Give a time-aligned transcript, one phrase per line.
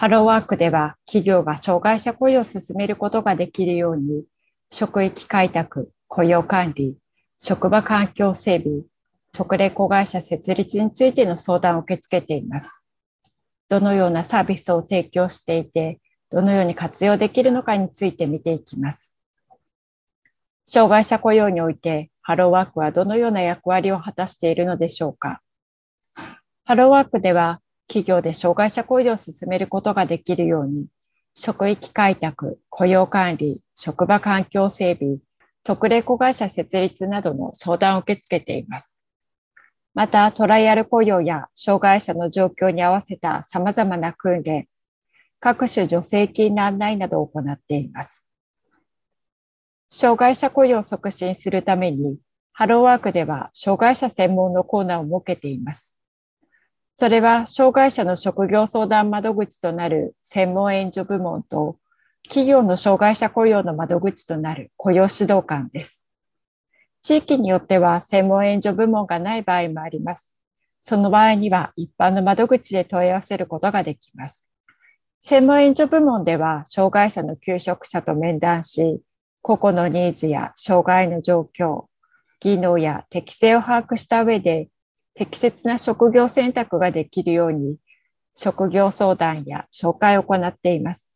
[0.00, 4.22] ハローワークでは企業が障害者雇用を進めることができるように、
[4.70, 6.96] 職域開拓、雇用管理、
[7.40, 8.82] 職場環境整備、
[9.32, 12.84] 特例子会社設立についての相談を受け付けています。
[13.68, 15.98] どのようなサービスを提供していて、
[16.30, 19.16] どのように活用できるのかについて見ていきます。
[20.64, 25.42] 障害者雇用において、ハローワークはどのような役割を果たしているのでしょうか。
[26.64, 30.86] ハローワークでは企業で障害者雇用を進めることができるように、
[31.34, 35.18] 職域開拓、雇用管理、職場環境整備、
[35.64, 39.02] 特例子会社設立などの相談を受け付けています。
[39.94, 44.68] また、トライアル雇用や障害者の状況に合わせた様々な訓練、
[45.40, 48.26] 各種助成金の案内などを行っています。
[49.90, 52.18] 障害者雇用を促進するために、
[52.52, 55.97] ハローワークでは障害者専門のコーナーを設けています。
[57.00, 61.78] それは障害者の職業相談窓口となる専門援助部門と
[62.24, 66.08] 企業の障害者雇用の窓口となる雇用指導官です。
[67.02, 70.34] 地域によっては専門援助部門がない場合もあります。
[70.80, 74.48] その場合には一般の窓口で問い合わせることができます。
[75.20, 79.00] 専門援助部門では障害者の求職者と面談し、
[79.40, 81.84] 個々のニーズや障害の状況、
[82.40, 84.66] 技能や適性を把握した上で
[85.18, 87.76] 適切な職業選択ができるように、
[88.36, 91.12] 職業相談や紹介を行っています。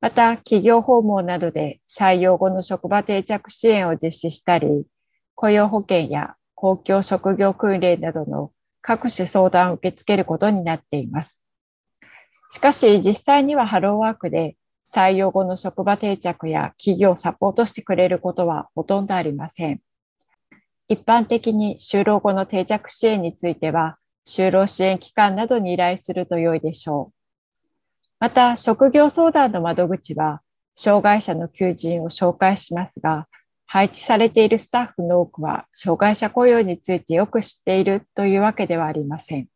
[0.00, 4.86] また、企業訪問などで採用後の職場定着支援を実施したり、
[5.34, 11.42] 雇用保険や公共職業訓練などの各種相談を受け付けることになっています。
[12.52, 14.56] しかし、実際にはハローワークで
[14.88, 19.80] 採用後の職場定着や企業をサポートしてくれることはほとんどありません。
[20.90, 23.96] 一般的に就労後の定着支援については、
[24.26, 27.14] 就労支援機関などに依頼すると良いでしょう。
[28.18, 30.42] また、職業相談の窓口は、
[30.74, 33.28] 障害者の求人を紹介しますが、
[33.66, 39.46] 配置されているスタッフの多くは、障害者雇用についてよく知っているというわけではありません。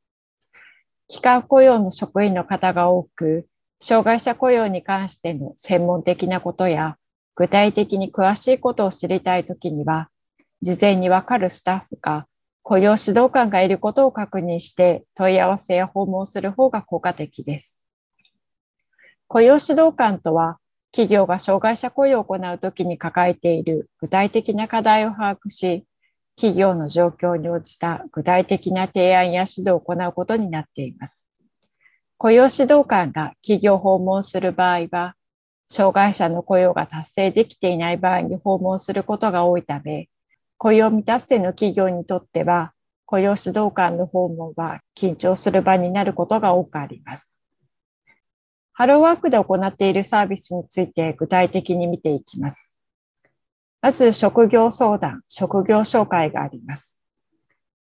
[1.09, 3.49] 機関雇用の職員の方が多く、
[3.81, 6.97] 障害者雇用に関しての専門的なことや、
[7.35, 10.11] 具体的に詳しいことを知りたいときには、
[10.65, 12.27] 事前にわかるスタッフか
[12.63, 17.85] 雇用指導官がいることを確認して問い合わせや訪問する方が効果的です。
[19.29, 20.57] 雇用指導官とは
[20.91, 25.85] 企業が障害者雇用を行うときに抱えている具体的な課題を把握し、
[26.37, 31.29] 企業の状況に応じた具体的な提案や指導を行うことになっています。
[32.17, 35.15] 雇用指導官が企業を訪問する場合は、
[35.69, 40.09] 障害者の雇用が達成できていない場合に訪問することが多いため、
[40.65, 42.73] 雇用未達成の企業にとっては、
[43.05, 47.39] 雇用指導官の訪問は緊張する場になることが多くあります。
[48.73, 52.75] ハローワークで行っているサービスについて具体的に見ていきます。
[53.83, 56.99] まず、職業相談、職業紹介があります。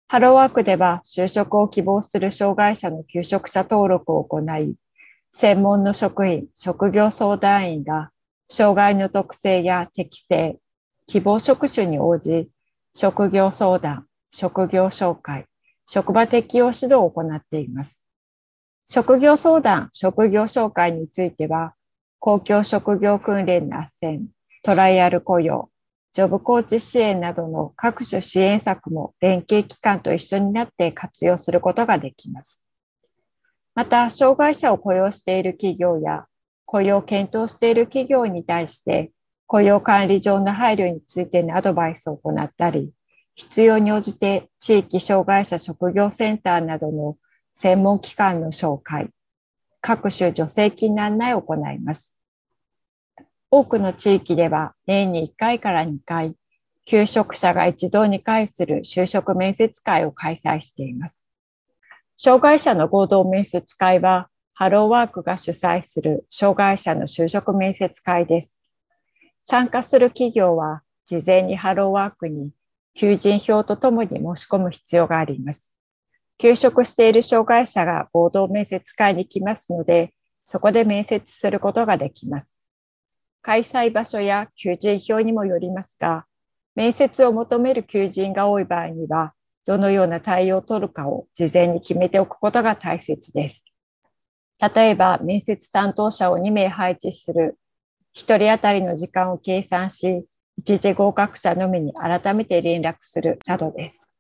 [0.08, 4.74] ハローワークでは就職を希望する障害者の求職者登録を行い、
[5.34, 8.12] 専門の職員、職業相談員が
[8.48, 10.60] 障害の特性や適性、
[11.08, 12.48] 希望職種に応じ、
[12.96, 15.46] 職業相談、職業紹介、
[15.86, 18.06] 職場適用指導を行っています。
[18.88, 21.74] 職業相談、職業紹介については、
[22.20, 24.26] 公共職業訓練の斡旋、
[24.64, 25.70] トライアル雇用、
[26.14, 32.66] ジョブコーチ支援などの各種支援策も連携機関と一緒になって活用することができます。
[33.76, 36.26] また、障害者を雇用している企業や
[36.66, 39.12] 雇用を検討している企業に対して
[39.50, 42.94] 雇用管理上の配慮についてのアドバイスを行ったり、
[43.34, 47.18] 必要に応じて地域障害者職業センターなどの
[47.56, 49.10] 専門機関の紹介、
[49.82, 52.20] 各種助成金の案内を行います。
[53.50, 56.36] 多くの地域では年に1回から2回、
[56.86, 61.26] 求職者が一堂に会する就職面接会を開催しています。
[62.18, 68.59] 障害者の合同面接会は、ハローワークが主催する障害者の就職面接会です。
[69.44, 72.52] 参加する企業は、事前にハローワークに
[72.94, 75.74] 求人票とともに申し込む必要があります。
[76.38, 80.14] 休職している障害者が合同面接会に来ますので、
[80.44, 82.60] そこで面接することができます。
[83.42, 86.26] 開催場所や求人票にもよりますが、
[86.76, 89.34] 面接を求める求人が多い場合には、
[89.66, 93.66] どのような対応を取るかを事前に決めておくことが大切です。
[94.76, 97.58] 例えば、面接担当者を2名配置する、
[98.16, 100.26] 1人当たりの時間を計算し、
[100.58, 104.14] 一時合格者のみに改めて連絡するなどです。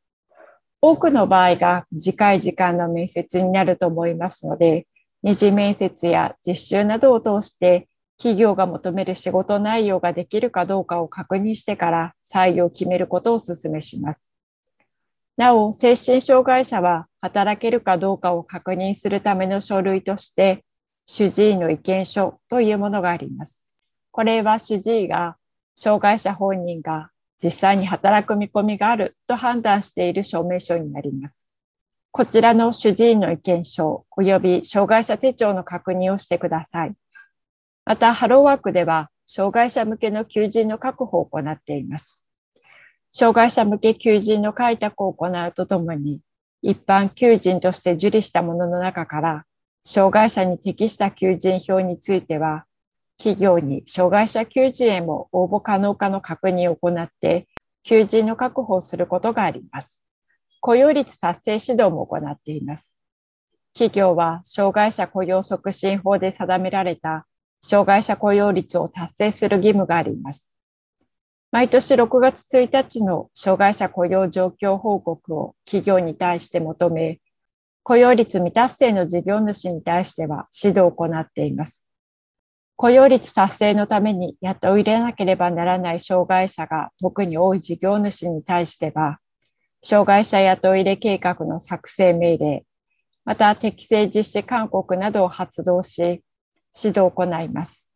[0.82, 4.88] 多くの場合が短い時間の面接になると思いますので、
[5.22, 14.32] 二次面接や実習などを通して企業が求める仕事内容ができるかどうかを確認してから採用を決めることをお勧めします。
[15.36, 20.66] なお、精神障害者は働けるかどうかを確認するための書類として、
[21.06, 23.64] 主治医の意見書というものがあります。
[24.19, 25.38] これは主治医が
[25.77, 27.10] 障害者本人が
[27.42, 31.50] 実際に働く見込みがあると判断している証明書になります。
[32.12, 36.95] こちらの主治医の意見書及び障害者手帳の確認をしてください。
[37.86, 42.30] また、ハローワークでは、障害者向けの求人の確保を行っています。
[43.12, 46.19] 障害者向け求人の開拓を行うとともに、
[46.62, 49.45] 一般求人として受理したものの中から、
[49.86, 52.66] 障害者に適した求人票については、
[53.19, 57.48] 企業に障害者求人へも応募可能かの確認を行って、
[57.83, 60.06] 求人の確保をすることがあります。
[60.62, 62.95] 雇用率達成指導も行っています。
[63.74, 67.27] 企業は障害者雇用促進法で定められた
[67.62, 70.54] 障害者雇用率を達成する義務があります。
[71.51, 77.19] 毎年6月1日の障害者雇用状況報告を企業に対して求め、
[77.83, 81.89] 雇用率未達成の事業主に対しては指導を行っています。
[82.81, 89.20] 雇用率達成のために雇い入れなければならない障害者が特に多い事業主に対しては、
[89.84, 92.64] 障害者雇い入れ計画の作成命令、
[93.26, 96.22] また適正実施勧告などを発動し、指
[96.92, 97.90] 導を行います。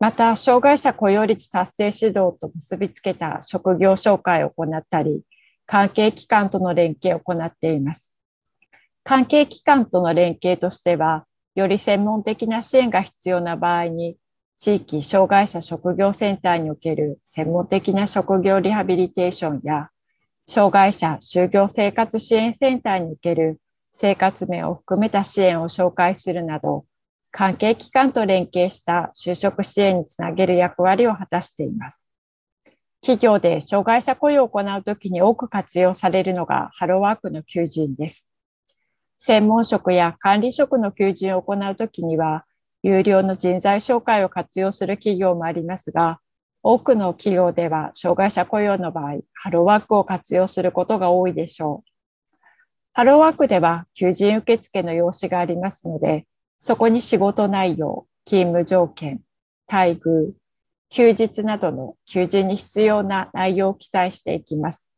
[0.00, 5.20] また、障害者雇用率達成指導と結びつけた職業紹介を行ったり、
[5.66, 8.16] 関係機関との連携を行っています。
[9.02, 14.16] 関係機関との連携としては、より専門的な支援が必要な場合に、
[14.58, 19.90] 地域障害者職業センターにおける専門的な職業リハビリテーションや、
[20.48, 23.60] 障害者就業生活支援センターにおける
[23.92, 26.84] 生活面を含めた支援を紹介するなど、
[27.30, 32.08] 関係機関と連携した就職支援につなげる役割を果たしています。
[33.00, 38.30] 企業で障害者雇用を行うときに多く活用されるのがハローワークの求人です。
[39.26, 42.44] 専門職や管理職の求人を行うときには、
[42.82, 46.20] 有料の人材紹介を活用する企業もありますが、
[46.62, 51.90] 多くの企業では障害者雇用の場合、ハローワークを活用することが多いでしょう。
[52.92, 56.26] ハローワークでは求人受付の用紙がありますので、
[56.58, 59.22] そこに仕事内容、勤務条件、
[59.66, 60.34] 待遇、
[60.90, 64.92] 休日などの求人に必要な内容を記載していきます。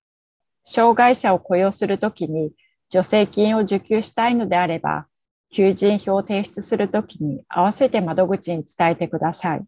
[0.64, 2.50] 障害者を雇用するときに
[2.90, 5.07] 助成金を受給したいのであれば、
[5.50, 9.64] 求人票を提出するときに合わせて窓口に伝えてください。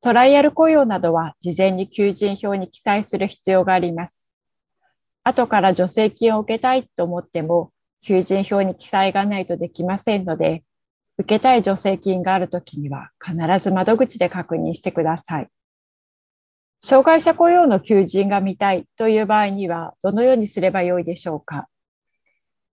[0.00, 4.28] トライアル雇用などは事前に求人票に記載する必要があります。
[5.22, 7.72] 後から助成金を受けたいと思っても、
[8.02, 10.64] 求人票に記載がないとできませんので、
[11.18, 15.48] 受けたい助成金があるときには必ず窓口で確認してください。
[16.82, 21.68] 障害者雇用の求人が見たいという場合にはどのようにすればよいでしょうか？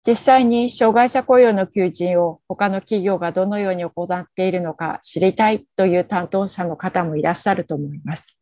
[0.07, 8.37] 実際に障害者雇用の求人を他の企業がどのように行っているのか知りたいという担当者の方もいらっしゃると思います。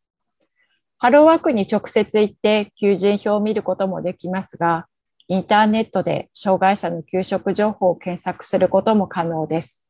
[0.98, 4.86] ハローワークに直接行って求人票を見ることもできますが、
[5.26, 9.86] インターネットで障害者の給食情報を検索することも可能です。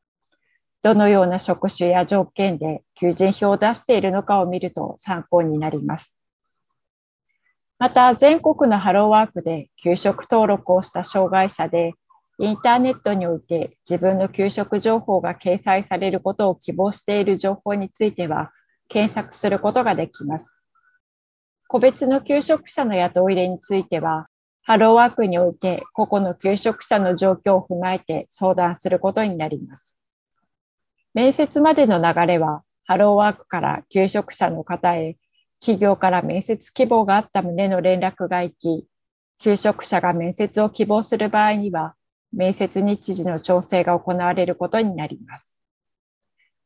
[0.82, 6.20] どのような職種や条件で求人票を出しているのかを見ると参考になります。
[7.78, 11.94] また、全国のハローワークで給食登録をした障害者で、
[12.38, 18.52] インターネットにおいて自分の給食情報が掲載されることを希望している情報については、
[18.88, 20.60] 検索することができます。
[21.68, 24.28] 個別の求職者の雇い入れについては、
[24.62, 30.00] ハローワークにおいて個々の求職者の状況を踏まえて相談することになります。
[31.12, 35.16] 面接までの流れは、ハローワークから求職者の方へ、
[35.64, 38.86] 企業から面接希望があった旨の連絡が行き、
[39.38, 41.94] 求職者が面接を希望する場合には、
[42.34, 45.56] 面接日時の調整が行われることになります。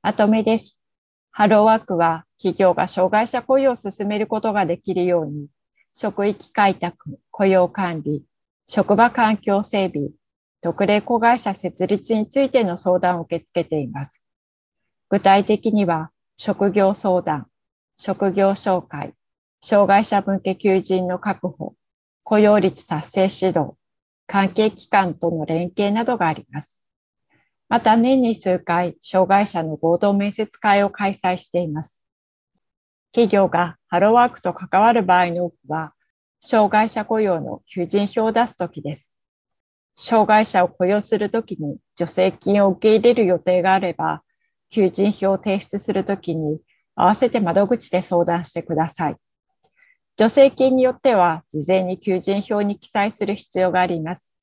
[0.02, 0.82] まとめです。
[1.30, 5.46] ハローワークは企業が障害者雇用を進めることができるように、
[5.94, 8.24] 職域開拓、雇用管理、
[8.66, 10.08] 職場環境整備、
[10.60, 14.24] 特例子会社設立についての相談を受け付けています。
[15.08, 17.47] 具体的には、職業相談、
[18.00, 19.12] 職業紹介、
[19.60, 21.74] 障害者向け求人の確保、
[22.22, 23.74] 雇用率達成指導、
[24.28, 26.84] 関係機関との連携などがあります。
[27.68, 32.00] また年に数回、障害者の合同面接会を開催しています。
[33.10, 35.92] 企業がハローワークと関わる場合の多くは、
[36.38, 39.16] 障害者雇用の求人票を出すときです。
[39.96, 44.22] 障害者を雇用するときに助成金を受け入れる予定があれば、
[44.70, 46.60] 求人票を提出するときに
[47.00, 49.16] 合わせて窓口で相談してください。
[50.18, 54.34] 助成金によっては事前に求人票に記載する必要があります。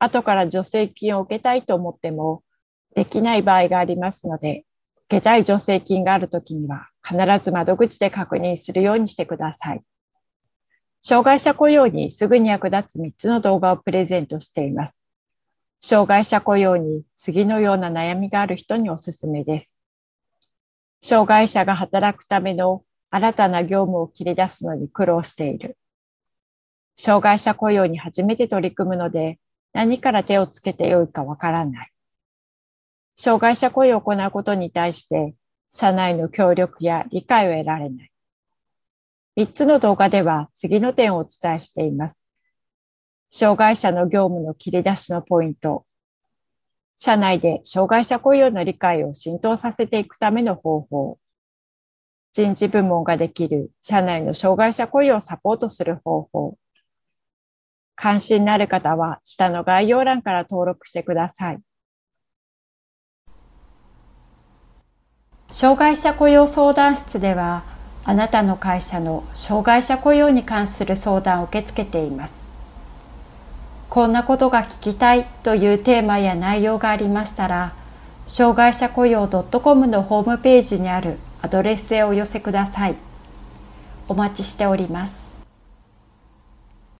[0.00, 2.42] 後から助成金を受けたいと思っても
[2.96, 4.64] できない場合がありますので、
[5.06, 9.82] 受けたい助成金があるときには必ず窓口で確認するようにしてください。
[11.02, 15.04] 障害者雇用にすぐに役立つ3つの動画をプレゼントしています。
[15.80, 19.80] 障害者雇用に次のような悩みがある人におすすめです。
[21.00, 25.78] 障害者が働くための新たな業務を切り出すのに苦労している。
[26.96, 29.38] 障害者雇用に初めて取り組むので
[29.72, 31.92] 何から手をつけてよいかわからない。
[33.16, 35.34] 障害者雇用を行うことに対して、
[35.70, 38.12] 社内の協力や理解を得られない。
[39.36, 42.26] 3つの動画では次の点をお伝えしています。
[43.30, 45.85] 障害者の業務の切り出しのポイント。
[46.96, 51.18] 社内で障害者雇用の理解を浸透させていくための方法。
[52.32, 56.58] 人事部門ができる社内の障害者雇用をサポートする方法。
[57.94, 61.60] 関心のある方は下の概要欄から登録してください。
[65.50, 67.62] 障害者雇用相談室では
[68.04, 72.45] あなたの会社の障害者雇用に関する相談を受け付けています
[73.96, 77.72] こんなことが聞きたいというテーマや内容がありましたら
[78.26, 82.96] 障害者雇用 .com のホームページにあるアドレスへお寄せください。
[84.06, 85.25] お待ちしております。